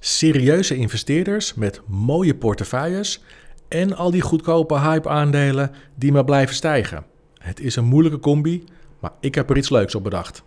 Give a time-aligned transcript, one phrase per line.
[0.00, 3.22] serieuze investeerders met mooie portefeuilles
[3.68, 7.04] en al die goedkope hype-aandelen die maar blijven stijgen.
[7.38, 8.64] Het is een moeilijke combi,
[9.00, 10.42] maar ik heb er iets leuks op bedacht.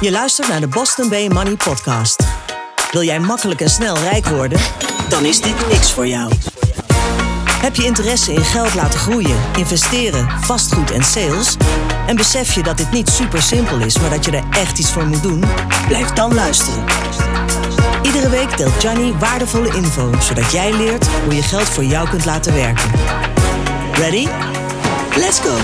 [0.00, 2.24] Je luistert naar de Boston Bay Money Podcast.
[2.90, 4.60] Wil jij makkelijk en snel rijk worden?
[5.08, 6.32] Dan is dit niks voor jou.
[7.62, 11.56] Heb je interesse in geld laten groeien, investeren, vastgoed en sales?
[12.06, 14.92] En besef je dat dit niet super simpel is, maar dat je er echt iets
[14.92, 15.44] voor moet doen?
[15.88, 16.84] Blijf dan luisteren.
[18.02, 22.24] Iedere week deelt Johnny waardevolle info, zodat jij leert hoe je geld voor jou kunt
[22.24, 22.90] laten werken.
[23.92, 24.26] Ready?
[25.16, 25.56] Let's go!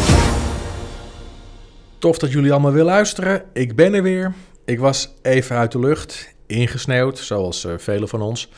[1.98, 3.42] Tof dat jullie allemaal weer luisteren.
[3.52, 4.34] Ik ben er weer.
[4.64, 8.48] Ik was even uit de lucht, ingesneeuwd, zoals uh, velen van ons.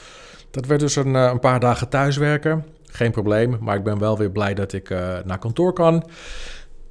[0.51, 2.65] Dat werd dus een, uh, een paar dagen thuiswerken.
[2.93, 6.11] Geen probleem, maar ik ben wel weer blij dat ik uh, naar kantoor kan.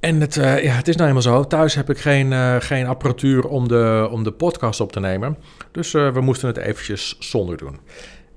[0.00, 1.44] En het, ja, het is nou eenmaal zo.
[1.44, 5.36] Thuis heb ik geen, geen apparatuur om de, om de podcast op te nemen.
[5.72, 7.78] Dus we moesten het eventjes zonder doen.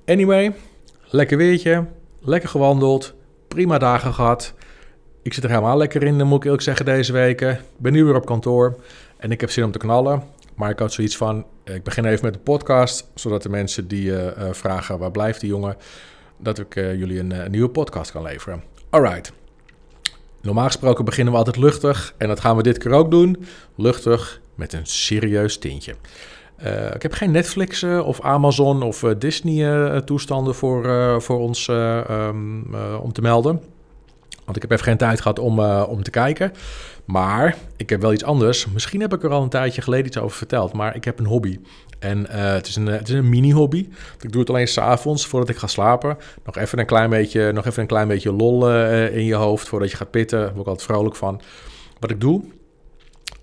[0.05, 0.55] Anyway,
[1.05, 1.85] lekker weertje,
[2.19, 3.13] lekker gewandeld,
[3.47, 4.53] prima dagen gehad.
[5.21, 7.51] Ik zit er helemaal lekker in, moet ik eerlijk zeggen, deze weken.
[7.51, 8.75] Ik ben nu weer op kantoor
[9.17, 10.23] en ik heb zin om te knallen.
[10.55, 14.13] Maar ik had zoiets van, ik begin even met de podcast, zodat de mensen die
[14.51, 15.75] vragen waar blijft die jongen,
[16.43, 18.63] dat ik uh, jullie een, een, nieuwe podcast kan leveren.
[18.89, 19.33] Alright.
[20.41, 23.45] Normaal gesproken beginnen we altijd luchtig en dat gaan we dit keer ook doen.
[23.75, 25.95] Luchtig met een serieus tintje.
[26.93, 33.21] ik heb geen Netflix of Amazon of Disney toestanden voor, voor ons um, om te
[33.21, 33.61] melden.
[34.45, 36.51] Want ik heb even geen tijd gehad om, om te kijken.
[37.05, 38.65] Maar ik heb wel iets anders.
[38.65, 40.73] Misschien heb ik er al een tijdje geleden iets over verteld.
[40.73, 41.59] Maar ik heb een hobby.
[41.99, 43.87] En uh, het is een, is een mini-hobby.
[44.21, 46.17] Ik doe het alleen s'avonds voordat ik ga slapen.
[46.45, 49.67] Nog even een klein beetje, nog even een klein beetje lol uh, in je hoofd
[49.67, 50.39] voordat je gaat pitten.
[50.39, 51.41] Daar word ik altijd vrolijk van.
[51.99, 52.43] Wat ik doe,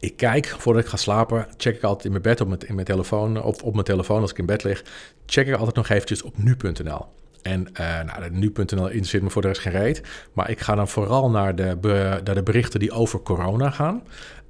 [0.01, 3.43] ik kijk voordat ik ga slapen, check ik altijd in mijn bed op mijn, telefoon,
[3.43, 4.85] of op mijn telefoon als ik in bed lig,
[5.27, 7.07] check ik altijd nog eventjes op nu.nl.
[7.43, 10.03] En uh, nou, nu.nl interesseert me voor de rest geen reet.
[10.33, 11.77] Maar ik ga dan vooral naar de,
[12.25, 14.03] naar de berichten die over corona gaan.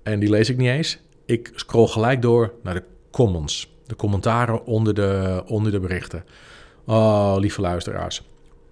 [0.02, 0.98] En die lees ik niet eens.
[1.26, 3.74] Ik scroll gelijk door naar de comments.
[3.86, 6.24] De commentaren onder de, onder de berichten.
[6.86, 8.22] Oh, lieve luisteraars.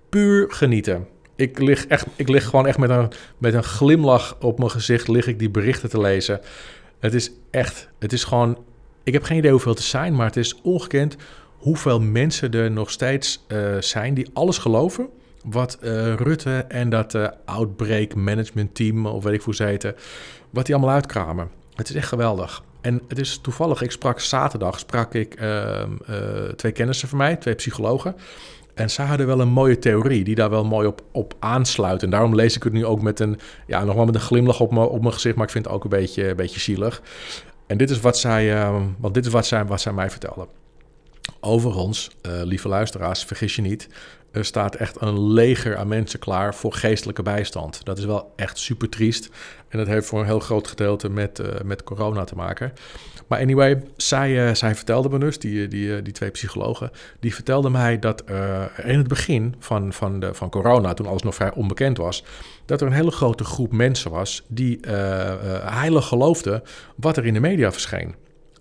[0.08, 1.06] Puur genieten.
[1.36, 5.08] Ik lig, echt, ik lig gewoon echt met een, met een glimlach op mijn gezicht
[5.08, 6.40] lig ik die berichten te lezen.
[6.98, 8.58] Het is echt, het is gewoon...
[9.02, 11.16] Ik heb geen idee hoeveel te zijn, maar het is ongekend
[11.58, 15.08] hoeveel mensen er nog steeds uh, zijn die alles geloven.
[15.44, 19.94] Wat uh, Rutte en dat uh, Outbreak Management Team, of weet ik hoe ze heten,
[20.50, 21.50] wat die allemaal uitkramen.
[21.74, 22.62] Het is echt geweldig.
[22.80, 25.90] En het is toevallig, ik sprak zaterdag, sprak ik ehm,
[26.56, 28.14] twee kennissen van mij, twee psychologen.
[28.78, 32.02] En zij hadden wel een mooie theorie die daar wel mooi op, op aansluit.
[32.02, 34.60] En daarom lees ik het nu ook met een, ja, nog wel met een glimlach
[34.60, 37.02] op, op mijn gezicht, maar ik vind het ook een beetje, een beetje zielig.
[37.66, 40.46] En dit is wat zij, uh, want dit is wat zij, wat zij mij vertelden.
[41.40, 43.88] Overigens, uh, lieve luisteraars, vergis je niet.
[44.30, 47.84] Er staat echt een leger aan mensen klaar voor geestelijke bijstand.
[47.84, 49.28] Dat is wel echt super triest.
[49.68, 52.72] En dat heeft voor een heel groot gedeelte met, uh, met corona te maken.
[53.26, 56.90] Maar anyway, zij, uh, zij vertelde me dus, die, die, die twee psychologen,
[57.20, 58.22] die vertelden mij dat
[58.84, 62.24] in het begin van, van, de, van corona, toen alles nog vrij onbekend was,
[62.64, 64.78] dat er een hele grote groep mensen was die
[65.62, 66.62] heilig geloofden
[66.96, 68.14] wat er in de media verscheen.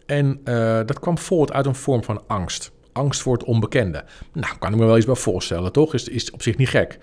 [0.07, 2.71] En uh, dat kwam voort uit een vorm van angst.
[2.91, 4.03] Angst voor het onbekende.
[4.33, 5.93] Nou, kan ik me wel iets bij voorstellen, toch?
[5.93, 6.99] Is, is op zich niet gek.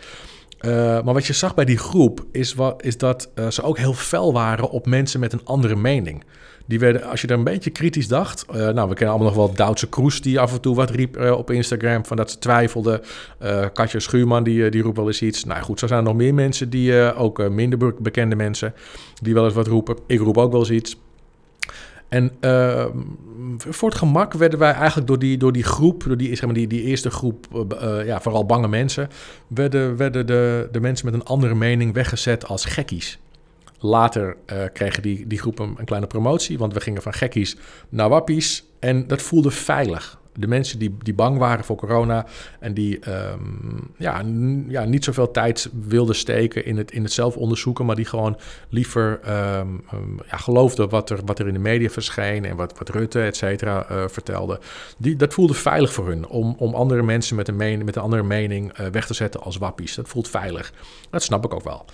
[0.60, 3.78] Uh, maar wat je zag bij die groep is, wat, is dat uh, ze ook
[3.78, 6.24] heel fel waren op mensen met een andere mening.
[6.66, 8.46] Die werden, als je er een beetje kritisch dacht.
[8.52, 11.50] Nou, we kennen allemaal nog wel Duitse Kroes die af en toe wat riep op
[11.50, 12.06] Instagram.
[12.06, 13.00] Van dat ze twijfelden.
[13.72, 15.44] Katja Schuurman die, die roept wel eens iets.
[15.44, 18.74] Nou goed, zo zijn nog meer mensen die ook minder bekende mensen.
[19.22, 19.96] Die wel eens wat roepen.
[20.06, 20.96] Ik roep ook wel eens iets.
[22.14, 22.86] En uh,
[23.56, 26.54] voor het gemak werden wij eigenlijk door die, door die groep, door die, zeg maar,
[26.54, 27.46] die, die eerste groep,
[27.82, 29.08] uh, ja, vooral bange mensen,
[29.46, 33.18] werden, werden de, de mensen met een andere mening weggezet als gekkies.
[33.78, 37.56] Later uh, kregen die, die groepen een kleine promotie, want we gingen van gekkies
[37.88, 38.64] naar wappies.
[38.78, 42.26] En dat voelde veilig de mensen die, die bang waren voor corona
[42.60, 44.22] en die um, ja,
[44.68, 48.36] ja, niet zoveel tijd wilden steken in het, in het zelf onderzoeken, maar die gewoon
[48.68, 49.20] liever
[49.58, 49.82] um,
[50.30, 53.36] ja, geloofden wat er, wat er in de media verscheen en wat, wat Rutte, et
[53.36, 54.60] cetera, uh, vertelde.
[54.96, 58.02] Die, dat voelde veilig voor hun om, om andere mensen met een, mening, met een
[58.02, 59.94] andere mening uh, weg te zetten als wappies.
[59.94, 60.72] Dat voelt veilig.
[61.10, 61.84] Dat snap ik ook wel.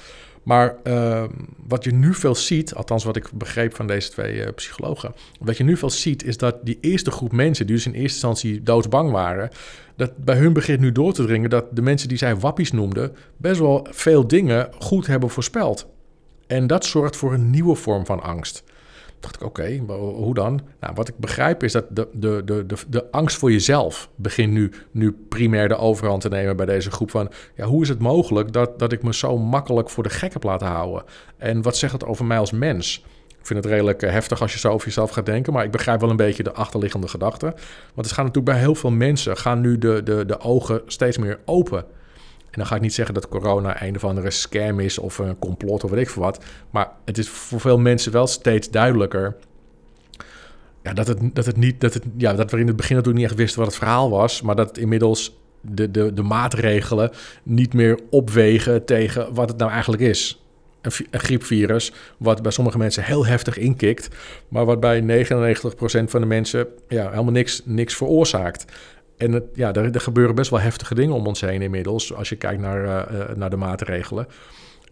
[0.43, 1.25] Maar uh,
[1.67, 5.57] wat je nu veel ziet, althans wat ik begreep van deze twee uh, psychologen, wat
[5.57, 8.63] je nu veel ziet is dat die eerste groep mensen, die dus in eerste instantie
[8.63, 9.51] doodsbang waren,
[9.97, 13.17] dat bij hun begint nu door te dringen dat de mensen die zij wappies noemden,
[13.37, 15.87] best wel veel dingen goed hebben voorspeld.
[16.47, 18.65] En dat zorgt voor een nieuwe vorm van angst.
[19.21, 20.61] Dacht ik, oké, hoe dan?
[20.81, 24.53] Nou, wat ik begrijp is dat de, de, de, de, de angst voor jezelf begint
[24.53, 27.99] nu, nu primair de overhand te nemen bij deze groep van, ja, hoe is het
[27.99, 31.05] mogelijk dat, dat ik me zo makkelijk voor de gek heb laten houden?
[31.37, 33.05] En wat zegt het over mij als mens?
[33.41, 35.71] Ik vind het redelijk eh, heftig als je zo over jezelf gaat denken, maar ik
[35.71, 37.47] begrijp wel een beetje de achterliggende gedachte.
[37.95, 41.19] Want het gaat natuurlijk bij heel veel mensen, gaan nu de, de, de ogen steeds
[41.19, 41.85] meer open.
[42.51, 45.39] En dan ga ik niet zeggen dat corona een of andere scam is of een
[45.39, 46.45] complot of weet ik veel wat.
[46.71, 49.37] Maar het is voor veel mensen wel steeds duidelijker
[50.83, 53.23] ja, dat, het, dat, het niet, dat, het, ja, dat we in het begin natuurlijk
[53.23, 54.43] niet echt wisten wat het verhaal was.
[54.43, 57.11] Maar dat inmiddels de, de, de maatregelen
[57.43, 60.41] niet meer opwegen tegen wat het nou eigenlijk is
[60.81, 64.09] een, griepvirus, wat bij sommige mensen heel heftig inkikt,
[64.49, 65.05] maar wat bij 99%
[66.05, 68.65] van de mensen ja, helemaal niks, niks veroorzaakt.
[69.21, 72.37] En ja, er, er, gebeuren best wel heftige dingen om ons heen inmiddels, als je
[72.37, 74.27] kijkt naar, uh, naar de maatregelen.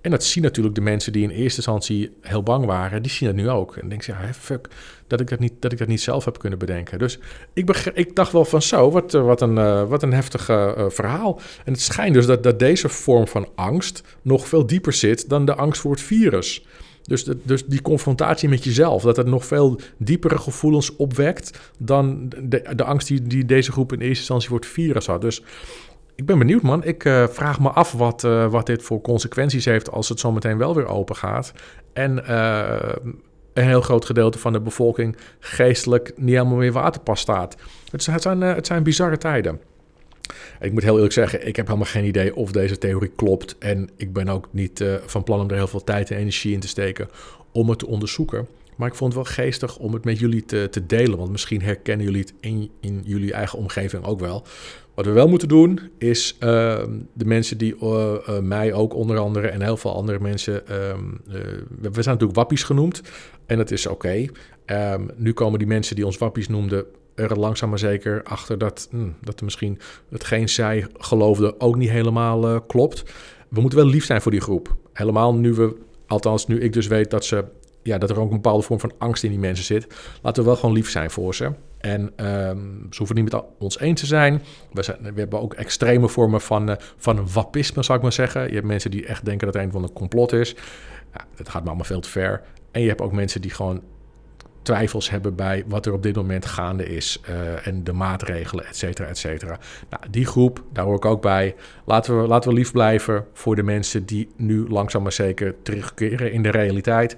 [0.00, 3.28] En dat zien natuurlijk de mensen die in eerste instantie heel bang waren, die zien
[3.28, 3.76] het nu ook.
[3.76, 4.68] En denken ze, ja, fuck,
[5.06, 6.98] dat ik dat, niet, dat ik dat niet zelf heb kunnen bedenken.
[6.98, 7.18] Dus
[7.52, 10.44] ik, ik dacht wel van zo, wat, eh, wat, een, uh, een heftig
[10.88, 11.40] verhaal.
[11.64, 15.44] En het schijnt dus dat, dat deze vorm van angst nog veel dieper zit dan
[15.44, 16.66] de angst voor het virus.
[17.08, 22.84] Dus, dus die confrontatie met jezelf, dat het nog veel diepere gevoelens opwekt dan de,
[22.84, 25.20] angst die, die deze groep in eerste instantie voor het virus had.
[25.20, 25.42] Dus
[26.14, 26.84] ik ben benieuwd, man.
[26.84, 30.58] Ik uh, vraag me af wat, uh, wat dit voor consequenties heeft als het zometeen
[30.58, 31.52] wel weer open gaat.
[31.92, 32.92] En uh,
[33.52, 37.56] een heel groot gedeelte van de bevolking geestelijk niet helemaal meer waterpas staat.
[37.90, 39.60] Het, het, zijn, het zijn bizarre tijden.
[40.60, 43.56] Ik moet heel eerlijk zeggen, ik heb helemaal geen idee of deze theorie klopt.
[43.58, 46.60] En ik ben ook niet van plan om er heel veel tijd en energie in
[46.60, 47.08] te steken
[47.52, 48.46] om het te onderzoeken.
[48.76, 51.18] Maar ik vond het wel geestig om het met jullie te, te delen.
[51.18, 54.44] Want misschien herkennen jullie het in, in jullie eigen omgeving ook wel.
[54.94, 59.18] Wat we wel moeten doen, is ehm, de mensen die uh, uh, mij ook onder
[59.18, 60.66] andere en heel veel andere mensen.
[60.66, 61.34] Ehm, eh,
[61.80, 63.02] we, we zijn natuurlijk wappies genoemd
[63.46, 64.26] en dat is oké.
[64.64, 66.84] Ehm, nu komen die mensen die ons wappies noemden
[67.18, 69.78] er langzaam maar zeker achter dat, hm, dat er misschien
[70.10, 73.02] hetgeen zij geloofden ook niet helemaal klopt.
[73.48, 74.76] We moeten wel lief zijn voor die groep.
[74.92, 75.76] Helemaal nu we,
[76.06, 77.44] althans nu ik dus weet dat ze
[77.82, 79.86] ja, dat er ook een bepaalde vorm van angst in die mensen zit.
[80.22, 81.52] Laten we wel gewoon lief zijn voor ze.
[81.78, 84.42] En um, ze hoeven niet met ons eens te zijn.
[84.72, 88.48] We, zijn, we hebben ook extreme vormen van, uh, van wapisme, zou ik maar zeggen.
[88.48, 90.54] Je hebt mensen die echt denken dat het een van een complot is.
[91.12, 92.42] Ja, dat gaat me allemaal veel te ver.
[92.70, 93.82] En je hebt ook mensen die gewoon
[94.68, 98.76] twijfels hebben bij wat er op dit moment gaande is uh, en de maatregelen, et
[98.76, 99.58] cetera, et cetera.
[99.90, 101.54] Nou, die groep, daar hoor ik ook bij.
[101.84, 106.32] Laten we, laten we lief blijven voor de mensen die nu langzaam maar zeker terugkeren
[106.32, 107.16] in de realiteit.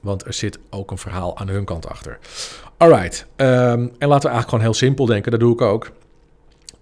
[0.00, 2.18] Want er zit ook een verhaal aan hun kant achter.
[2.76, 3.26] Alright.
[3.36, 5.30] Um, en laten we eigenlijk gewoon heel simpel denken.
[5.30, 5.90] Dat doe ik ook.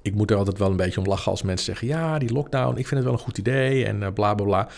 [0.02, 2.78] Ik moet er altijd wel een beetje om lachen als mensen zeggen: ja, die lockdown,
[2.78, 4.68] ik vind het wel een goed idee en uh, bla bla bla.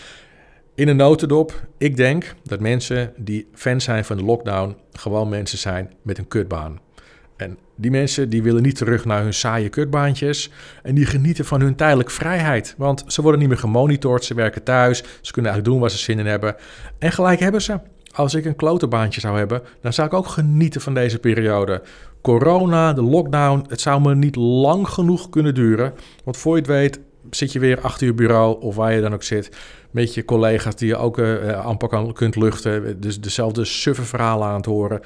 [0.79, 5.57] In een notendop, ik denk dat mensen die fan zijn van de lockdown gewoon mensen
[5.57, 6.79] zijn met een kutbaan.
[7.37, 10.51] En die mensen die willen niet terug naar hun saaie kutbaantjes.
[10.83, 12.75] En die genieten van hun tijdelijke vrijheid.
[12.77, 14.97] Want ze worden niet meer gemonitord, ze werken thuis.
[14.97, 16.55] Ze kunnen eigenlijk doen waar ze zin in hebben.
[16.99, 17.79] En gelijk hebben ze.
[18.11, 21.81] Als ik een klotenbaantje zou hebben, dan zou ik ook genieten van deze periode.
[22.21, 25.93] Corona, de lockdown, het zou me niet lang genoeg kunnen duren.
[26.23, 26.99] Want voor je het weet
[27.29, 29.57] zit je weer achter je bureau of waar je dan ook zit...
[29.91, 33.01] met je collega's die je ook uh, amper kan, kunt luchten.
[33.01, 35.01] Dus dezelfde suffe verhalen aan het horen.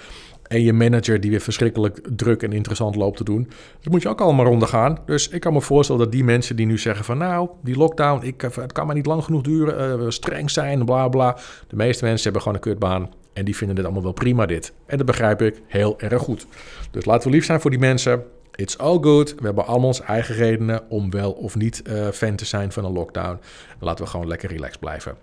[0.48, 3.50] En je manager die weer verschrikkelijk druk en interessant loopt te doen.
[3.82, 4.98] Dat moet je ook allemaal ondergaan.
[5.06, 7.18] Dus ik kan me voorstellen dat die mensen die nu zeggen van...
[7.18, 11.38] nou, die lockdown, ik, het kan maar niet lang genoeg duren, streng zijn, bla bla.
[11.68, 13.10] De meeste mensen hebben gewoon een kutbaan.
[13.34, 14.74] En die vinden dit allemaal wel prima dit.
[14.86, 16.48] En dat begrijp ik heel erg goed.
[16.92, 18.24] Dus laten we lief zijn voor die mensen.
[18.56, 19.36] It's all good.
[19.36, 22.86] We hebben allemaal onze eigen redenen om wel of niet uh, fan te zijn van
[22.86, 23.40] een lockdown.
[23.80, 25.18] Laten we gewoon lekker relaxed blijven.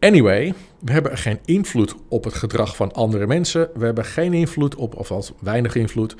[0.00, 3.70] Anyway, we hebben geen invloed op het gedrag van andere mensen.
[3.74, 6.14] We hebben geen invloed op, of althans weinig invloed.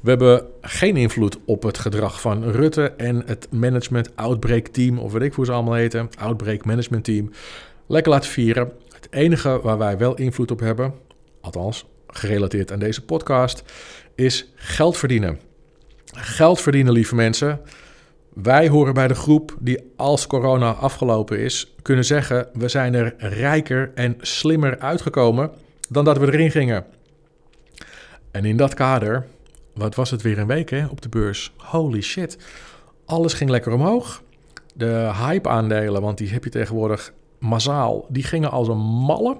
[0.00, 5.12] We hebben geen invloed op het gedrag van Rutte en het management outbreak team, of
[5.12, 7.30] weet ik hoe ze allemaal heten, outbreak management team.
[7.86, 8.72] Lekker laten vieren.
[8.94, 10.94] Het enige waar wij wel invloed op hebben,
[11.40, 13.62] althans gerelateerd aan deze podcast,
[14.14, 15.40] is geld verdienen.
[16.12, 17.60] Geld verdienen, lieve mensen.
[18.34, 23.14] Wij horen bij de groep die als corona afgelopen is, kunnen zeggen: we zijn er
[23.18, 25.50] rijker en slimmer uitgekomen
[25.88, 26.84] dan dat we erin gingen.
[28.30, 29.26] En in dat kader,
[29.74, 31.52] wat was het weer een week hè, op de beurs?
[31.56, 32.38] Holy shit.
[33.04, 34.22] Alles ging lekker omhoog.
[34.74, 39.38] De hype-aandelen, want die heb je tegenwoordig massaal, die gingen als een malle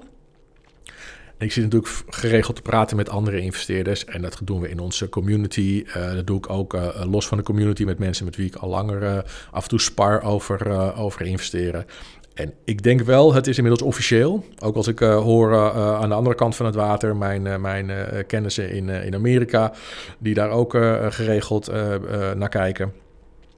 [1.39, 4.05] ik zit natuurlijk geregeld te praten met andere investeerders.
[4.05, 5.85] En dat doen we in onze community.
[5.87, 8.55] Uh, dat doe ik ook uh, los van de community met mensen met wie ik
[8.55, 11.87] al langer af en toe spar over, over investeren.
[12.35, 14.45] En ik denk wel, het is inmiddels officieel.
[14.59, 17.91] Ook als ik hoor aan de andere kant van het water mijn, mijn
[18.27, 19.73] kennissen in, in Amerika,
[20.19, 20.71] die daar ook
[21.09, 21.73] geregeld
[22.37, 22.93] naar kijken.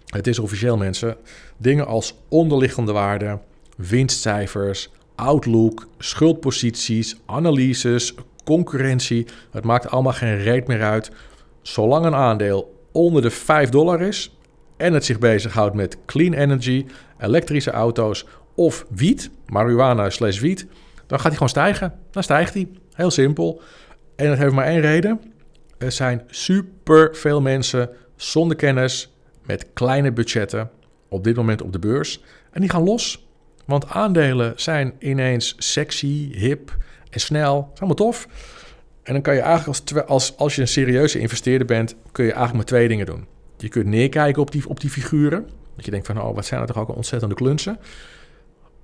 [0.07, 1.17] Het is officieel, mensen.
[1.57, 3.41] Dingen als onderliggende waarden,
[3.77, 9.27] winstcijfers, outlook, schuldposities, analyses, concurrentie.
[9.51, 11.11] Het maakt allemaal geen reet meer uit.
[11.63, 14.37] Zolang een aandeel onder de 5 dollar is
[14.77, 16.87] en het zich bezighoudt met clean energy,
[17.19, 20.67] elektrische auto's of wiet, marihuana slash wiet,
[21.07, 21.93] dan gaat hij gewoon stijgen.
[22.11, 22.69] Dan stijgt hij.
[22.93, 23.61] Heel simpel.
[24.17, 25.21] En dat heeft maar één reden.
[25.79, 30.71] Er zijn super veel mensen zonder kennis met kleine budgetten
[31.09, 32.23] op dit moment op de beurs.
[32.51, 33.26] En die gaan los.
[33.67, 36.77] Want aandelen zijn ineens sexy, hip
[37.11, 37.71] en snel.
[37.75, 38.29] Dat is tof.
[39.03, 42.31] En dan kan je eigenlijk als, als, als je een serieuze investeerder bent, kun je
[42.31, 43.27] eigenlijk maar twee dingen doen.
[43.57, 45.49] Je kunt neerkijken op die, op die figuren.
[45.77, 47.79] Dat je denkt van, oh, wat zijn er toch ook ontzettende klunsen.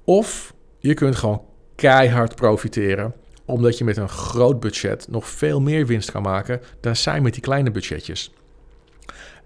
[0.05, 1.43] Of je kunt gewoon
[1.75, 6.97] keihard profiteren omdat je met een groot budget nog veel meer winst kan maken dan
[6.97, 8.33] zij met die kleine budgetjes.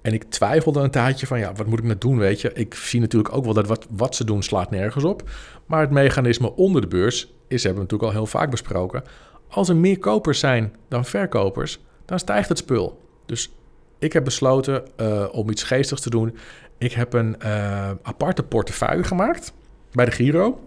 [0.06, 2.52] En ik twijfelde een tijdje van, ja, wat moet ik nou doen, weet je?
[2.52, 5.30] Ik zie natuurlijk ook wel dat wat, wat ze doen slaat nergens op.
[5.66, 9.02] Maar het mechanisme onder de beurs is, hebben we natuurlijk al heel vaak besproken.
[9.48, 13.00] Als er meer kopers zijn dan verkopers, dan stijgt het spul.
[13.26, 13.52] Dus
[13.98, 16.36] ik heb besloten uh, om iets geestigs te doen.
[16.78, 19.52] Ik heb een uh, aparte portefeuille gemaakt
[19.92, 20.60] bij de Giro.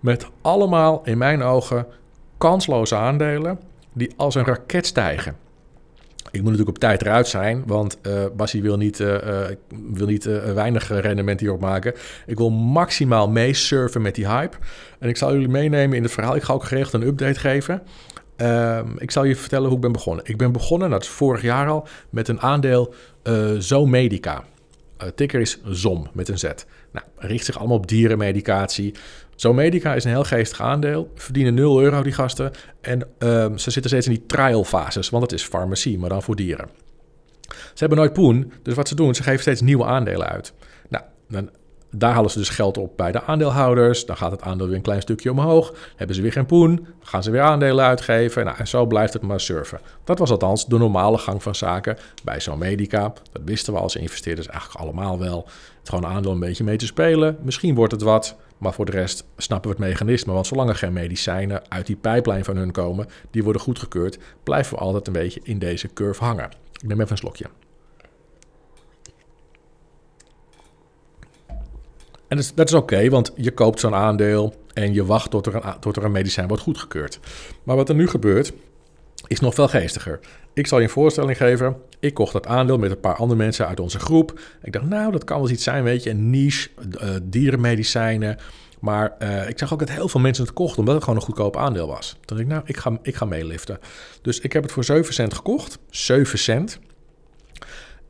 [0.00, 1.86] Met allemaal in mijn ogen
[2.38, 3.60] kansloze aandelen
[3.92, 5.47] die als een raket stijgen.
[6.30, 9.44] Ik moet natuurlijk op tijd eruit zijn, want uh, Bassie wil niet, uh,
[9.92, 11.94] wil niet weinig rendement hierop maken.
[12.26, 14.56] Ik wil maximaal meesurfen met die hype.
[14.98, 16.36] En ik zal jullie meenemen in het verhaal.
[16.36, 17.82] Ik ga ook geregeld een update geven.
[18.36, 20.24] Uh, ik zal je vertellen hoe ik ben begonnen.
[20.24, 22.94] Ik ben begonnen, dat is vorig jaar al, met een aandeel
[23.58, 24.44] Zomedica.
[25.14, 26.44] Ticker is ZOM met een Z.
[26.92, 28.94] Nou, richt zich allemaal op dierenmedicatie.
[29.36, 31.12] Zomedica is een heel geestig aandeel.
[31.14, 32.52] Verdienen 0 euro die gasten.
[32.80, 36.22] En uh, ze zitten steeds in die trial fases, want het is farmacie, maar dan
[36.22, 36.68] voor dieren.
[37.48, 40.52] Ze hebben nooit poen, dus wat ze doen, ze geven steeds nieuwe aandelen uit.
[40.88, 41.50] Nou, dan
[41.90, 44.06] daar halen ze dus geld op bij de aandeelhouders.
[44.06, 45.74] Dan gaat het aandeel weer een klein stukje omhoog.
[45.96, 46.86] Hebben ze weer geen poen.
[47.00, 48.44] Gaan ze weer aandelen uitgeven.
[48.44, 49.80] Nou, en zo blijft het maar surfen.
[50.04, 53.12] Dat was althans de normale gang van zaken bij zo'n medica.
[53.32, 55.48] Dat wisten we als investeerders eigenlijk allemaal wel.
[55.78, 57.38] Het gewoon aandeel een beetje mee te spelen.
[57.42, 58.36] Misschien wordt het wat.
[58.58, 60.32] Maar voor de rest snappen we het mechanisme.
[60.32, 64.74] Want zolang er geen medicijnen uit die pijplijn van hun komen, die worden goedgekeurd, blijven
[64.74, 66.50] we altijd een beetje in deze curve hangen.
[66.72, 67.46] Ik neem even een slokje.
[72.28, 75.78] En dat is, oké, want je koopt zo'n aandeel en je wacht tot er, een,
[75.80, 77.20] tot er een medicijn wordt goedgekeurd.
[77.62, 78.52] Maar wat er nu gebeurt,
[79.26, 80.20] is nog veel geestiger.
[80.52, 81.76] Ik zal je een voorstelling geven.
[82.00, 84.40] Ik kocht dat aandeel met een paar andere mensen uit onze groep.
[84.62, 86.68] Ik dacht, nou, dat kan wel iets zijn, weet je, een niche,
[87.02, 88.38] uh, dierenmedicijnen.
[88.80, 91.24] Maar uh, ik zag ook dat heel veel mensen het kochten, omdat het gewoon een
[91.24, 92.10] goedkoop aandeel was.
[92.10, 93.78] Toen dacht ik, nou, ik ga, ik ga meeliften.
[94.22, 95.78] Dus ik heb het voor 7 cent gekocht.
[95.90, 96.78] 7 cent.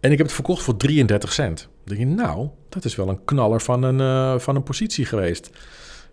[0.01, 1.69] En ik heb het verkocht voor 33 cent.
[1.89, 5.51] Denk je, nou, dat is wel een knaller van een, uh, van een positie geweest.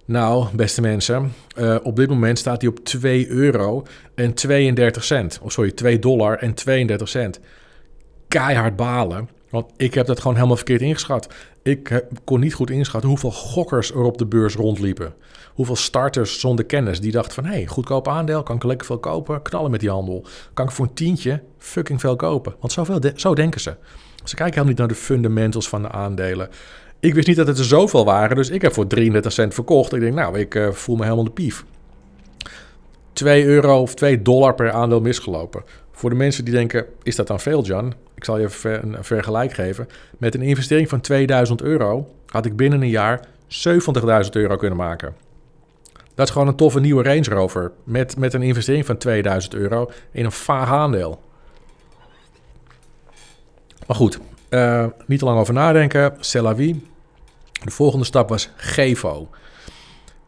[0.05, 5.39] Nou, beste mensen, uh, op dit moment staat hij op 2 euro en 32 cent.
[5.41, 7.39] Of sorry, 2 dollar en 32 cent.
[8.27, 11.27] Keihard balen, want ik heb dat gewoon helemaal verkeerd ingeschat.
[11.63, 15.13] Ik kon niet goed inschatten hoeveel gokkers er op de beurs rondliepen.
[15.53, 17.46] Hoeveel starters zonder kennis die dachten van...
[17.46, 20.25] hé, hey, goedkoop aandeel, kan ik lekker veel kopen, knallen met die handel.
[20.53, 22.55] Kan ik voor een tientje fucking veel kopen.
[22.60, 23.75] Want zoveel de zo denken ze.
[24.29, 26.50] Ze kijken helemaal niet naar de fundamentals van de aandelen.
[27.00, 29.94] Ik wist niet dat het er zoveel waren, dus ik heb voor 33 cent verkocht.
[29.94, 31.65] Ik denk, nou, ik uh, voel me helemaal de pief.
[33.13, 35.63] 2 euro of 2 dollar per aandeel misgelopen.
[35.91, 37.94] Voor de mensen die denken, is dat dan veel, Jan?
[38.15, 39.88] Ik zal je even een vergelijk geven.
[40.17, 43.27] Met een investering van 2000 euro had ik binnen een jaar
[44.24, 45.13] 70.000 euro kunnen maken.
[46.15, 47.72] Dat is gewoon een toffe nieuwe Range Rover.
[47.84, 51.20] Met, met een investering van 2000 euro in een vaag aandeel.
[53.85, 56.13] Maar goed, uh, niet te lang over nadenken.
[56.19, 56.85] Celavi.
[57.63, 59.29] De volgende stap was Gevo.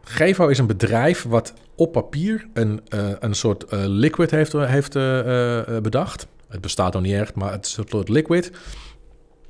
[0.03, 4.93] Gevo is een bedrijf wat op papier een, uh, een soort uh, liquid heeft, heeft
[5.83, 6.27] bedacht.
[6.47, 8.51] Het bestaat nog niet echt, maar het is een soort liquid,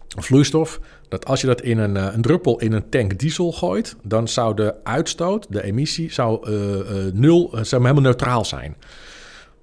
[0.07, 0.79] vloeistof.
[1.09, 4.55] Dat als je dat in een, een druppel in een tank diesel gooit, dan zou
[4.55, 6.51] de uitstoot, de emissie, zou,
[7.13, 8.75] nul, zou helemaal neutraal zijn.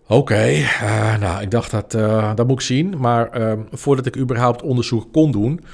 [0.08, 2.98] Oké, uh, nou, ik dacht dat, uh, dat moet ik zien.
[2.98, 5.64] Maar uh, voordat ik überhaupt onderzoek kon doen,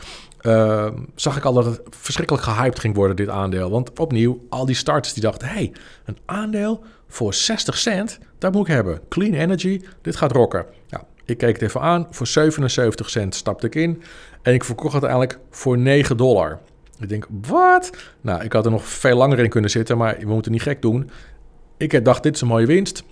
[0.41, 3.71] ehm, zag ik al dat het verschrikkelijk gehyped ging worden, dit aandeel.
[3.71, 5.73] Want opnieuw, al die starters die dachten, hey,
[6.05, 9.01] een aandeel voor 60 cent, dat moet ik hebben.
[9.09, 10.67] Clean energy, dit gaat rocken.
[10.87, 14.03] Ja, ik keek het even aan, voor 77 cent stapte ik in.
[14.43, 16.59] En ik verkocht het eigenlijk voor 9 dollar.
[16.99, 17.91] Ik denk, wat?
[18.21, 20.83] Nou, ik had er nog veel langer in kunnen zitten, maar we moeten niet gek
[20.83, 21.11] doen.
[21.77, 23.05] Ik dacht, dit is een mooie winst.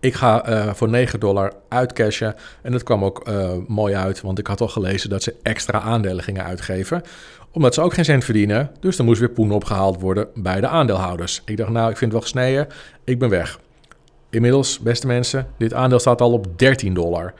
[0.00, 2.34] Ik ga uh, voor 9 dollar uitcashen.
[2.62, 5.80] En dat kwam ook uh, mooi uit, want ik had al gelezen dat ze extra
[5.80, 7.02] aandelen gingen uitgeven.
[7.50, 8.70] Omdat ze ook geen cent verdienen.
[8.80, 11.42] Dus er moest weer poen opgehaald worden bij de aandeelhouders.
[11.44, 12.66] Ik dacht, nou, ik vind het wel gesneden.
[13.04, 13.60] Ik ben weg.
[14.30, 17.34] Inmiddels, beste mensen, dit aandeel staat al op 13 dollar.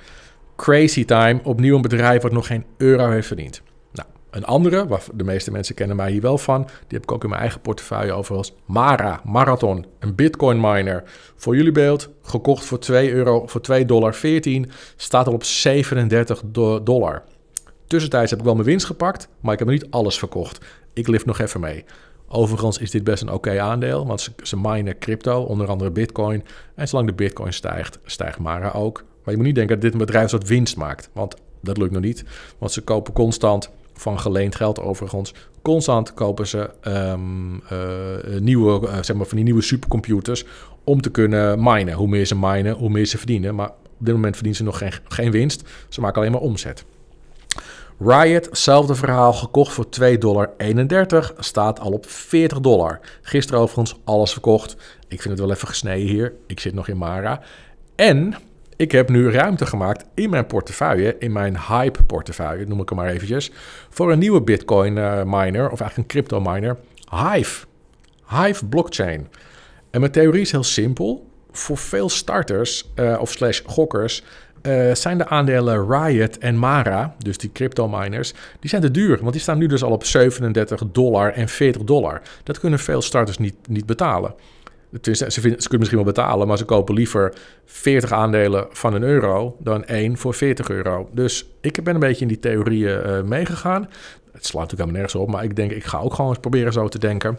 [0.57, 1.41] Crazy time.
[1.43, 3.63] Opnieuw een bedrijf wat nog geen euro heeft verdiend.
[4.31, 7.23] Een andere, waar de meeste mensen kennen mij hier wel van, die heb ik ook
[7.23, 8.53] in mijn eigen portefeuille overigens.
[8.67, 11.03] Mara, Marathon, een bitcoin miner.
[11.37, 16.43] Voor jullie beeld, gekocht voor 2 euro, voor 2 dollar 14, staat al op 37
[16.83, 17.23] dollar.
[17.87, 20.65] Tussentijds heb ik wel mijn winst gepakt, maar ik heb niet alles verkocht.
[20.93, 21.85] Ik lift nog even mee.
[22.29, 26.45] Overigens is dit best een oké aandeel, want ze, ze minen crypto, onder andere bitcoin.
[26.75, 29.05] En zolang de bitcoin stijgt, stijgt Mara ook.
[29.25, 31.79] Maar je moet niet denken dat dit een bedrijf is dat winst maakt, want dat
[31.79, 32.25] lukt nog niet.
[32.59, 35.35] Want ze kopen constant van geleend geld overigens.
[35.63, 40.45] Constant kopen ze um, uh, nieuwe, uh, zeg maar van die nieuwe supercomputers
[40.85, 41.95] om te kunnen minen.
[41.95, 43.55] Hoe meer ze minen, hoe meer ze verdienen.
[43.55, 45.69] Maar op dit moment verdienen ze nog geen, geen winst.
[45.89, 46.85] Ze maken alleen maar omzet.
[48.01, 50.55] Riot, hetzelfde verhaal, gekocht voor 2,31 dollar.
[51.39, 53.01] Staat al op 40 dollar.
[53.23, 54.77] Gisteren overigens alles verkocht.
[55.09, 56.33] Ik vind het wel even gesneden hier.
[56.47, 57.41] Ik zit nog in Mara.
[57.95, 58.35] En
[58.79, 62.99] ik heb nu ruimte gemaakt in mijn portefeuille, in mijn hype portefeuille, noem ik hem
[62.99, 63.53] maar eventjes,
[63.89, 66.77] voor een nieuwe Bitcoin eh, miner, of eigenlijk een crypto miner,
[67.11, 67.67] Hive.
[68.29, 69.29] Hive blockchain.
[69.91, 71.27] En mijn theorie is heel simpel.
[71.51, 74.23] Voor veel starters uh, of slash gokkers
[74.63, 79.19] uh, zijn de aandelen Riot en Mara, dus die crypto miners, die zijn te duur.
[79.21, 82.23] Want die staan nu dus al op 37 dollar en 40 dollar.
[82.43, 84.35] Dat kunnen veel starters niet, niet betalen.
[85.03, 89.85] Ze, kunnen misschien wel betalen, maar ze kopen liever 40 aandelen van een euro dan
[89.85, 91.09] één voor 40 euro.
[91.13, 93.83] Dus ik ben een beetje in die theorieën uh, meegegaan.
[94.33, 96.73] Het slaat natuurlijk helemaal nergens op, maar ik denk, ik ga ook gewoon eens proberen
[96.73, 97.39] zo te denken.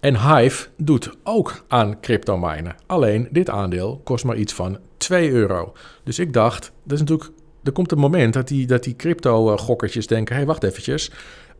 [0.00, 2.74] En Hive doet ook aan crypto minen.
[2.86, 5.72] Alleen dit aandeel kost maar iets van 2 euro.
[6.04, 7.30] Dus ik dacht, dat is natuurlijk,
[7.62, 11.10] er komt een moment dat die, dat die crypto-gokkertjes denken: hé, hey, wacht eventjes.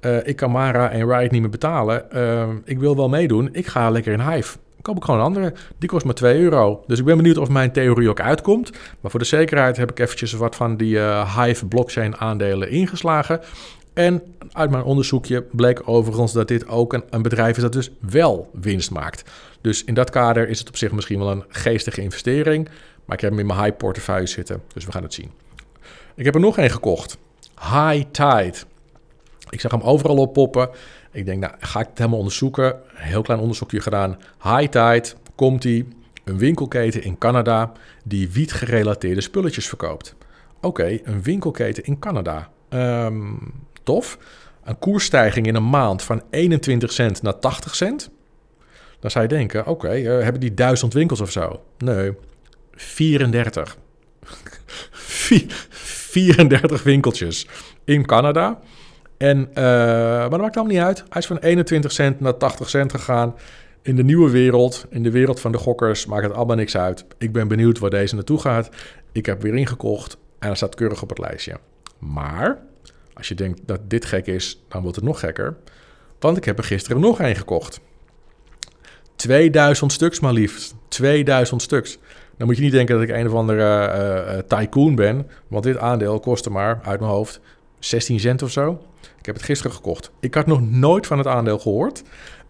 [0.03, 2.05] Uh, ik kan Mara en Riot niet meer betalen.
[2.15, 3.49] Uh, ik wil wel meedoen.
[3.53, 4.57] Ik ga lekker in Hive.
[4.57, 5.53] Dan koop ik gewoon een andere.
[5.79, 6.85] Die kost maar 2 euro.
[6.87, 8.71] Dus ik ben benieuwd of mijn theorie ook uitkomt.
[9.01, 13.41] Maar voor de zekerheid heb ik eventjes wat van die uh, Hive blockchain aandelen ingeslagen.
[13.93, 14.23] En
[14.53, 18.51] uit mijn onderzoekje bleek overigens dat dit ook een, een, bedrijf is dat dus wel
[18.53, 19.31] winst maakt.
[19.61, 22.69] Dus in dat kader is het op zich misschien wel een geestige investering.
[23.05, 24.63] Maar ik heb hem in mijn high portefeuille zitten.
[24.75, 25.31] Dus we gaan het zien.
[26.15, 27.19] Ik heb er nog één gekocht.
[27.61, 28.55] High Tide.
[29.53, 30.69] Ik zag hem overal oppoppen.
[31.11, 32.81] Ik denk, nou, ga ik het helemaal onderzoeken.
[32.95, 34.19] Heel klein onderzoekje gedaan.
[34.43, 35.89] High Tide, komt die.
[36.25, 37.73] Een winkelketen in Canada
[38.05, 40.15] die wiet-gerelateerde spulletjes verkoopt.
[40.61, 42.51] Oké, een winkelketen in Canada.
[42.71, 44.19] Um, tof.
[44.65, 48.11] Een koersstijging in een maand van 21 cent naar 80 cent.
[49.01, 51.63] Dan zou je denken, oké, uh, hebben die duizend winkels of zo?
[51.79, 52.13] Nee,
[52.73, 53.77] 34.
[55.01, 57.47] 34 winkeltjes
[57.85, 58.59] in Canada.
[59.23, 61.05] En, uh, maar dat maakt allemaal niet uit.
[61.09, 63.35] Hij is van 21 cent naar 80 cent gegaan.
[63.83, 67.05] In de nieuwe wereld, in de wereld van de gokkers, maakt het allemaal niks uit.
[67.19, 68.69] Ik ben benieuwd waar deze naartoe gaat.
[69.13, 71.57] Ik heb weer ingekocht en hij staat keurig op het lijstje.
[71.99, 72.59] Maar
[73.15, 75.57] als je denkt dat dit gek is, dan wordt het nog gekker.
[76.19, 77.81] Want ik heb er gisteren nog één gekocht.
[79.17, 80.75] 2000 stuks maar liefst.
[80.89, 81.99] 2000 stuks.
[82.37, 83.93] Dan moet je niet denken dat ik een of andere
[84.51, 85.29] uh, tycoon ben.
[85.49, 87.41] Want dit aandeel kostte maar, uit mijn hoofd,
[87.85, 88.81] 16 cent of zo.
[89.19, 90.11] Ik heb het gisteren gekocht.
[90.21, 92.03] Ik had nog nooit van het aandeel gehoord.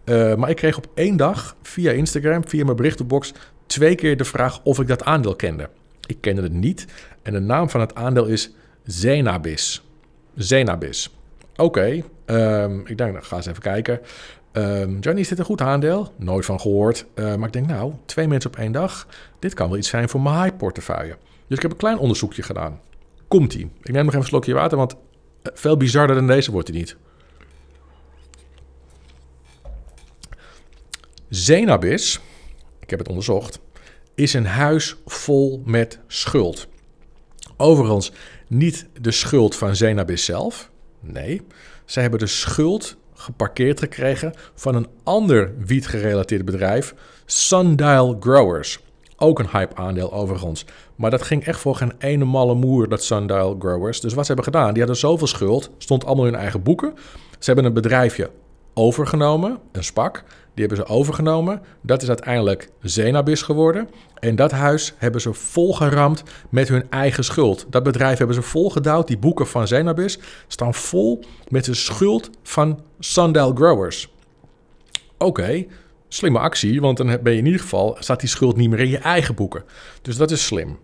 [0.05, 3.33] Uh, maar ik kreeg op één dag via Instagram, via mijn berichtenbox,
[3.65, 5.69] twee keer de vraag of ik dat aandeel kende.
[6.07, 6.85] Ik kende het niet.
[7.21, 8.51] En de naam van het aandeel is
[8.83, 9.83] Zenabis.
[10.35, 11.15] Zenabis.
[11.55, 13.99] Oké, um, ik denk, nou, ga eens even kijken.
[14.51, 16.13] Um, Johnny, is dit een goed aandeel?
[16.17, 17.05] Nooit van gehoord.
[17.15, 19.07] Uh, maar ik denk, nou, twee mensen op één dag.
[19.39, 21.17] Dit kan wel iets zijn voor mijn high portefeuille.
[21.47, 22.79] Dus ik heb een klein onderzoekje gedaan.
[23.27, 23.71] Komt-ie.
[23.81, 24.97] Ik neem nog even een slokje water, want eh,
[25.53, 26.95] veel bizarder dan deze wordt hij niet.
[31.29, 32.19] Zenabis,
[32.79, 33.59] ik heb het onderzocht,
[34.15, 36.67] is een huis vol met schuld.
[37.57, 38.11] Overigens,
[38.47, 40.69] niet de schuld van Zenabis zelf.
[40.99, 41.41] Nee,
[41.85, 46.93] zij hebben de schuld geparkeerd gekregen van een ander wietgerelateerd bedrijf,
[47.25, 48.79] Sundial Growers.
[49.23, 50.65] Ook een hype-aandeel overigens.
[50.95, 54.01] Maar dat ging echt voor geen ene malle moer, dat Sundial Growers.
[54.01, 56.93] Dus wat ze hebben gedaan, die hadden zoveel schuld, stond allemaal in hun eigen boeken.
[57.39, 58.29] Ze hebben een bedrijfje
[58.73, 60.23] overgenomen, een SPAC.
[60.53, 61.61] Die hebben ze overgenomen.
[61.81, 63.89] Dat is uiteindelijk Zenabis geworden.
[64.19, 67.65] En dat huis hebben ze volgeramd met hun eigen schuld.
[67.69, 69.07] Dat bedrijf hebben ze volgedouwd.
[69.07, 74.13] Die boeken van Zenabis staan vol met de schuld van Sundial Growers.
[75.17, 75.65] Oké,
[76.13, 78.89] slimme actie, want dan ben je in ieder geval, staat die schuld niet meer in
[78.89, 79.63] je eigen boeken.
[80.01, 80.79] Dus dat is slim.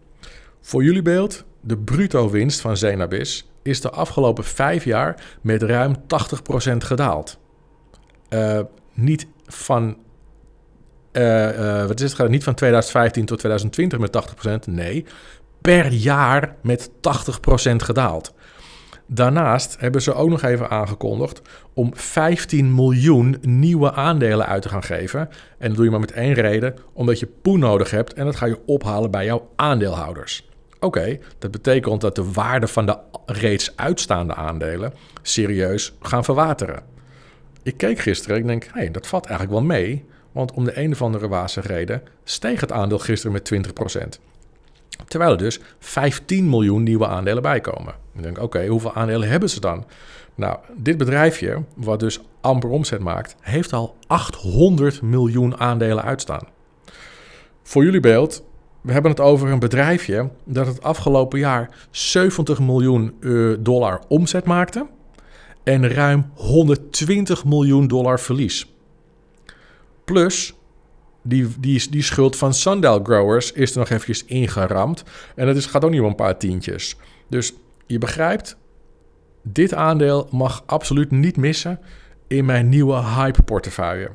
[0.62, 5.96] Voor jullie beeld, de bruto winst van Zenabis is de afgelopen vijf jaar met ruim
[5.96, 5.98] 80%
[6.78, 7.40] gedaald.
[8.30, 8.60] Uh,
[8.94, 9.98] niet van
[11.14, 12.30] uh, uh, wat is het?
[12.30, 14.74] Niet van 2015 tot 2020 met 80%.
[14.74, 15.06] Nee,
[15.62, 16.92] per jaar met 80%
[17.76, 18.34] gedaald.
[19.12, 21.42] Daarnaast hebben ze ook nog even aangekondigd
[21.74, 25.20] om 15 miljoen nieuwe aandelen uit te gaan geven.
[25.58, 28.36] En dat doe je maar met één reden, omdat je poen nodig hebt en dat
[28.36, 30.50] ga je ophalen bij jouw aandeelhouders.
[30.80, 36.84] Oké, dat betekent dat de waarde van de reeds uitstaande aandelen serieus gaan verwateren.
[37.64, 40.06] Ik keek gisteren en ik denk, hey, dat valt eigenlijk wel mee.
[40.32, 43.52] Want om de een of andere wazige reden steeg het aandeel gisteren met
[44.18, 44.29] 20%.
[45.08, 47.94] Terwijl er dus 15 miljoen nieuwe aandelen bijkomen.
[48.16, 49.86] Ik denk, oké, hoeveel aandelen hebben ze dan?
[50.36, 56.48] Nou, dit bedrijfje, wat dus amper omzet maakt, heeft al 800 miljoen aandelen uitstaan.
[57.64, 58.44] Voor jullie beeld,
[58.82, 64.46] we hebben het over een bedrijfje dat het afgelopen jaar 70 miljoen eh, dollar omzet
[64.46, 64.88] maakte
[65.64, 68.74] en ruim 120 miljoen dollar verlies.
[70.06, 70.54] Plus,
[71.30, 75.04] die, die, die schuld van Sundial Growers is er nog eventjes ingeramd.
[75.36, 76.96] En dat is, gaat ook niet om een paar tientjes.
[77.28, 77.54] Dus
[77.86, 78.58] je begrijpt,
[79.42, 81.80] dit aandeel mag absoluut niet missen
[82.28, 84.10] in mijn nieuwe hype portefeuille.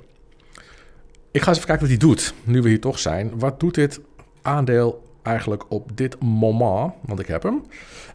[1.30, 3.38] Ik ga eens even kijken wat hij doet, nu we hier toch zijn.
[3.38, 4.00] Wat doet dit
[4.42, 6.92] aandeel eigenlijk op dit moment?
[7.00, 7.62] Want ik heb hem.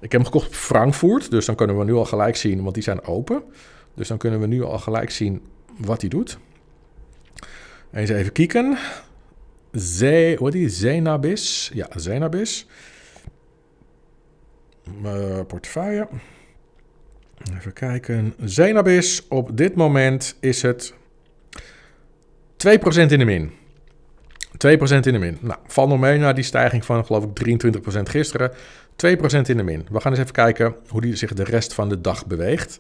[0.02, 2.74] Ik heb hem gekocht op Frankfurt, dus dan kunnen we nu al gelijk zien, want
[2.74, 3.44] die zijn open.
[3.94, 5.42] Dus dan kunnen we nu al gelijk zien
[5.78, 6.38] wat hij doet.
[7.94, 8.78] Eens even kijken.
[10.40, 11.72] Wat is Zenabis?
[11.74, 12.68] Ja, Zenabis.
[15.04, 16.08] Uh, portefeuille.
[17.58, 18.34] Even kijken.
[18.44, 20.94] Zenabis, op dit moment is het
[22.68, 22.68] 2%
[23.08, 23.52] in de min.
[24.52, 25.38] 2% in de min.
[25.42, 27.62] Nou, val nog mee naar die stijging van, geloof ik,
[27.98, 28.52] 23% gisteren.
[28.52, 28.56] 2%
[29.42, 29.86] in de min.
[29.92, 32.80] We gaan eens even kijken hoe die zich de rest van de dag beweegt.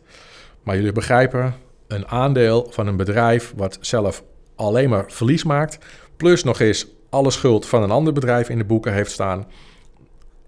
[0.64, 1.54] Maar jullie begrijpen,
[1.88, 4.24] een aandeel van een bedrijf wat zelf
[4.60, 5.78] alleen maar verlies maakt,
[6.18, 9.46] plus nog eens alle schuld van een ander bedrijf in de boeken heeft staan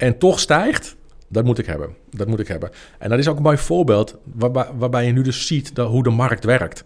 [0.02, 0.96] en toch stijgt,
[1.28, 1.96] dat moet ik hebben.
[2.10, 2.72] Dat moet ik hebben.
[3.00, 4.18] En dat is ook een mooi voorbeeld
[4.78, 6.84] waarbij, je nu dus ziet hoe de markt werkt.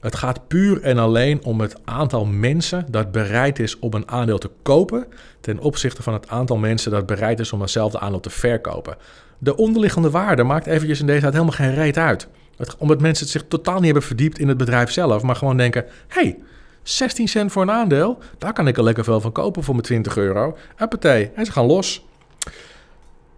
[0.00, 4.38] Het gaat puur en alleen om het aantal mensen dat bereid is om een aandeel
[4.38, 5.06] te kopen
[5.40, 8.96] ten opzichte van het aantal mensen dat bereid is om hetzelfde aandeel te verkopen.
[9.38, 12.28] De onderliggende waarde maakt eventjes in deze tijd helemaal geen reet uit.
[12.56, 15.84] Het, omdat mensen zich totaal niet hebben verdiept in het bedrijf zelf, maar gewoon denken:
[16.08, 16.38] hey,
[16.82, 19.86] 16 cent voor een aandeel, daar kan ik er lekker veel van kopen voor mijn
[19.86, 20.56] 20 euro.
[20.78, 22.06] Uppatee, en ze gaan los.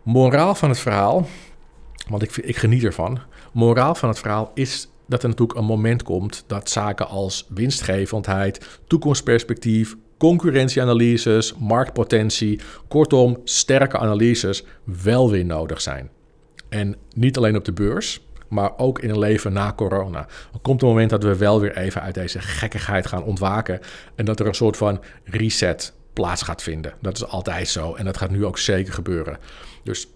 [0.03, 1.27] Moraal van het verhaal,
[2.09, 3.19] want ik, ik geniet ervan.
[3.53, 8.81] Moraal van het verhaal is dat er natuurlijk een moment komt dat zaken als winstgevendheid,
[8.87, 16.11] toekomstperspectief, concurrentieanalyses, marktpotentie, kortom sterke analyses wel weer nodig zijn.
[16.69, 20.19] En niet alleen op de beurs, maar ook in een leven na corona.
[20.53, 23.81] Er komt een moment dat we wel weer even uit deze gekkigheid gaan ontwaken
[24.15, 26.93] en dat er een soort van reset plaats gaat vinden.
[27.01, 29.39] Dat is altijd zo en dat gaat nu ook zeker gebeuren.
[29.83, 30.09] Dus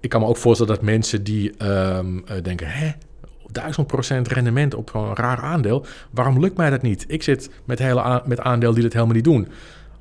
[0.00, 2.92] ik kan me ook voorstellen dat mensen die um, denken, hè,
[3.52, 5.86] 1000% rendement op een raar aandeel.
[6.10, 7.04] Waarom lukt mij dat niet?
[7.08, 9.48] Ik zit met, hele met aandeel die dat helemaal niet doen.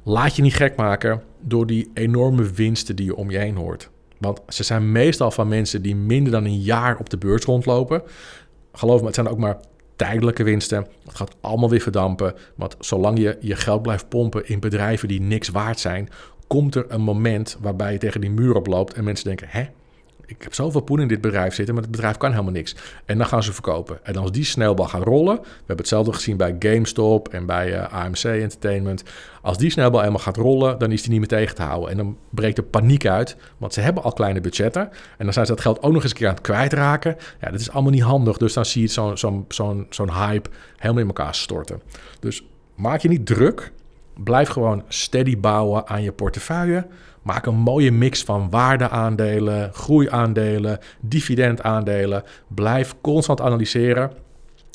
[0.04, 3.90] Laat je niet gek maken door die enorme winsten die je om je heen hoort.
[4.20, 8.02] Want ze zijn meestal van mensen die minder dan een jaar op de beurs rondlopen.
[8.74, 9.60] Geloof me, het zijn ook maar
[9.96, 10.88] tijdelijke winsten.
[11.06, 12.34] Het gaat allemaal weer verdampen.
[12.56, 16.10] Want zolang je je geld blijft pompen in bedrijven die niks waard zijn,
[16.48, 19.66] komt er een moment waarbij je tegen die muur oploopt en mensen denken: hè,
[20.30, 22.76] ik heb zoveel poen in dit bedrijf zitten, maar het bedrijf kan helemaal niks.
[23.06, 24.06] En dan gaan ze verkopen.
[24.06, 27.94] En als die snelbal gaat rollen, we hebben hetzelfde gezien bij GameStop en bij eh,
[27.94, 29.04] AMC Entertainment.
[29.42, 31.90] Als die snelbal eenmaal gaat rollen, dan is die niet meer tegen te houden.
[31.90, 34.90] En dan breekt er paniek uit, want ze hebben al kleine budgetten.
[35.18, 37.18] En dan zijn ze dat geld ook nog eens een keer aan het kwijtraken.
[37.42, 38.38] Ja, dat is allemaal niet handig.
[38.38, 39.16] Dus dan zie je
[39.90, 41.82] zo'n hype helemaal in elkaar storten.
[42.20, 42.44] Dus
[42.76, 43.72] maak je niet druk.
[44.24, 46.88] Blijf gewoon steady bouwen aan je portefeuille.
[47.22, 52.24] Maak een mooie mix van waardeaandelen, groeiaandelen, dividendaandelen.
[52.48, 54.12] Blijf constant analyseren.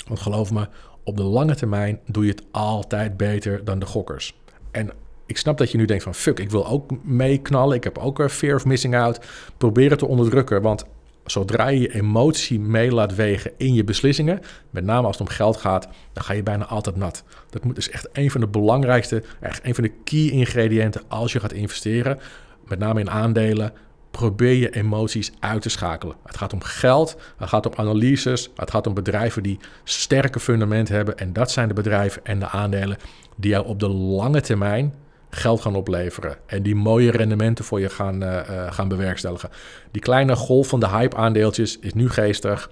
[0.06, 0.68] Want geloof me,
[1.04, 4.34] op de lange termijn doe je het altijd beter dan de gokkers.
[4.70, 4.90] En
[5.26, 7.76] ik snap dat je nu denkt van fuck, ik wil ook meeknallen.
[7.76, 9.20] Ik heb ook een fear of missing out.
[9.56, 10.84] Probeer het te onderdrukken, want
[11.24, 15.34] zodra je je emotie mee laat wegen in je beslissingen, met name als het om
[15.34, 17.24] geld gaat, dan ga je bijna altijd nat.
[17.50, 21.32] Dat moet dus echt een van de belangrijkste, echt een van de key ingrediënten als
[21.32, 22.18] je gaat investeren,
[22.64, 23.72] met name in aandelen.
[24.10, 26.16] Probeer je emoties uit te schakelen.
[26.24, 30.94] Het gaat om geld, het gaat om analyses, het gaat om bedrijven die sterke fundamenten
[30.94, 31.18] hebben.
[31.18, 32.96] En dat zijn de bedrijven en de aandelen
[33.36, 34.94] die jou op de lange termijn
[35.34, 36.36] geld gaan opleveren.
[36.46, 39.50] En die mooie rendementen voor je gaan, uh, uh, gaan bewerkstelligen.
[39.90, 42.70] Die kleine golf van de hype aandeeltjes is nu geestig.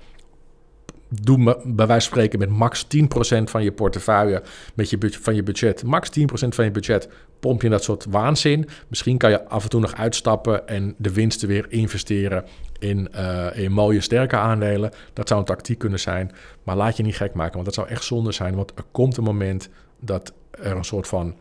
[1.08, 4.42] Doe me, bij wijze van spreken met max 10% van je portefeuille,
[4.74, 5.84] met je van je budget.
[5.84, 7.08] Max 10% van je budget
[7.42, 8.68] pomp je dat soort waanzin.
[8.88, 12.44] Misschien kan je af en toe nog uitstappen en de winsten weer investeren
[12.78, 14.90] in, uh, in mooie sterke aandelen.
[15.12, 16.32] Dat zou een tactiek kunnen zijn.
[16.62, 18.54] Maar laat je niet gek maken, want dat zou echt zonde zijn.
[18.54, 19.68] Want er komt een moment
[20.00, 21.34] dat er een soort van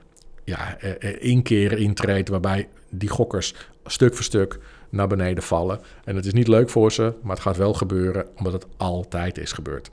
[0.43, 0.77] ja,
[1.19, 5.79] inkeer intreedt waarbij die gokkers stuk voor stuk naar beneden vallen.
[6.03, 9.37] En het is niet leuk voor ze, maar het gaat wel gebeuren omdat het altijd
[9.37, 9.89] is gebeurd.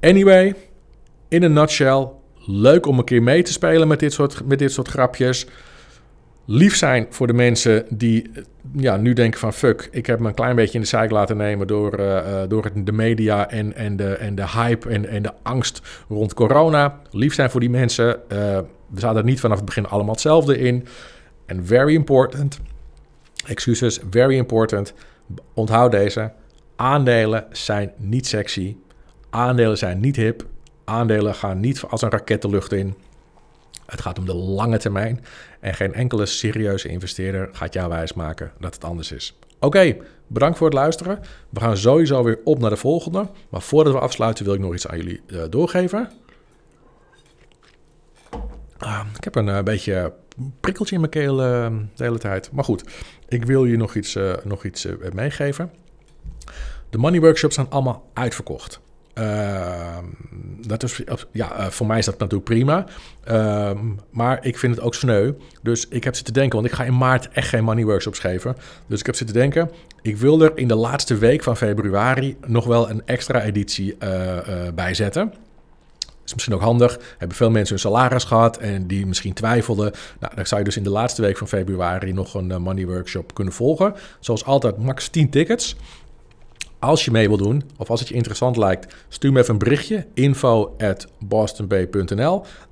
[0.00, 0.54] Anyway,
[1.28, 2.08] in een nutshell,
[2.46, 5.46] leuk om een keer mee te spelen met dit soort, met dit soort grapjes.
[6.46, 8.30] Lief zijn voor de mensen die
[8.76, 11.36] ja, nu denken van fuck, ik heb me een klein beetje in de zeik laten
[11.36, 11.90] nemen door,
[12.48, 17.00] door de media en, en, de, en de hype en, en de angst rond corona.
[17.10, 18.20] Lief zijn voor die mensen.
[18.92, 20.86] We zaten niet vanaf het begin allemaal hetzelfde in.
[21.46, 22.60] En very important,
[23.46, 24.94] excuses, very important,
[25.54, 26.32] onthoud deze.
[26.76, 28.76] Aandelen zijn niet sexy.
[29.30, 30.46] Aandelen zijn niet hip.
[30.84, 32.94] Aandelen gaan niet als een raket de lucht in.
[33.86, 35.24] Het gaat om de lange termijn.
[35.60, 39.38] En geen enkele serieuze investeerder gaat jou wijsmaken dat het anders is.
[39.58, 41.20] Oké, bedankt voor het luisteren.
[41.50, 43.28] We gaan sowieso weer op naar de volgende.
[43.48, 46.10] Maar voordat we afsluiten wil ik nog iets aan jullie uh, doorgeven.
[48.84, 50.12] Uh, ik heb een uh, beetje
[50.60, 52.52] prikkeltje in mijn keel de hele tijd.
[52.52, 52.84] Maar goed,
[53.28, 55.70] ik wil je nog iets, nog iets meegeven.
[56.90, 58.80] De money workshops zijn allemaal uitverkocht.
[59.14, 59.98] Uh,
[60.66, 62.86] dat is, ja, voor mij is dat natuurlijk prima.
[64.10, 65.32] Maar ik vind het ook sneu.
[65.62, 68.56] Dus ik heb zitten denken, want ik ga in maart echt geen money workshops geven.
[68.86, 69.70] Dus ik heb zitten denken,
[70.02, 73.96] ik wil er in de laatste week van februari nog wel een extra editie
[74.74, 75.32] bij zetten.
[76.32, 76.98] Is misschien ook handig.
[77.18, 79.92] Hebben veel mensen hun salaris gehad en die misschien twijfelden.
[80.20, 83.34] Nou, dan zou je dus in de laatste week van februari nog een money workshop
[83.34, 83.94] kunnen volgen.
[84.20, 85.76] Zoals altijd, max 10 tickets.
[86.78, 89.58] Als je mee wil doen, of als het je interessant lijkt, stuur me even een
[89.58, 90.06] berichtje.
[90.14, 91.08] info at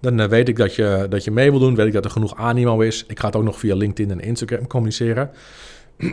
[0.01, 1.75] Dan weet ik dat je, dat je mee wil doen.
[1.75, 3.05] Weet ik dat er genoeg animo is.
[3.07, 5.31] Ik ga het ook nog via LinkedIn en Instagram communiceren.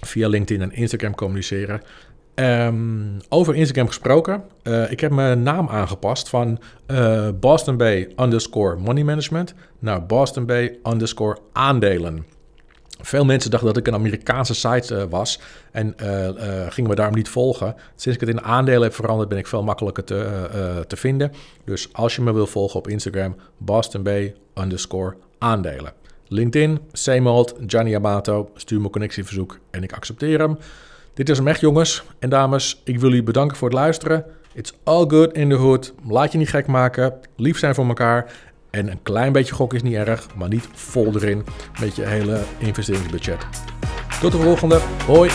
[0.00, 1.82] via LinkedIn en Instagram communiceren.
[2.34, 4.42] Um, over Instagram gesproken.
[4.62, 10.46] Uh, ik heb mijn naam aangepast van uh, Boston Bay underscore money management naar Boston
[10.46, 12.26] Bay underscore aandelen.
[13.00, 15.40] Veel mensen dachten dat ik een Amerikaanse site uh, was
[15.72, 15.94] en
[16.68, 17.74] gingen me daarom niet volgen.
[17.96, 21.32] Sinds ik het in aandelen heb veranderd, ben ik veel makkelijker te, te vinden.
[21.64, 25.92] Dus als je me wil volgen op Instagram, Boston Bay underscore aandelen.
[26.28, 30.58] LinkedIn, same old, Gianni Amato, stuur me een connectieverzoek en ik accepteer hem.
[31.14, 32.80] Dit is hem echt jongens en dames.
[32.84, 34.24] Ik wil jullie bedanken voor het luisteren.
[34.54, 35.94] It's all good in the hood.
[36.08, 37.14] Laat je niet gek maken.
[37.36, 38.32] Lief zijn voor elkaar.
[38.70, 41.44] En een klein beetje gok is niet erg, maar niet vol erin
[41.80, 43.46] met je hele investeringsbudget.
[44.20, 44.80] Tot de volgende.
[45.06, 45.30] Hoi!